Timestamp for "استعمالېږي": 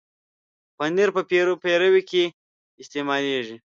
2.81-3.55